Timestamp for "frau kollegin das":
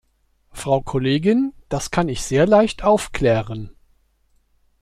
0.51-1.91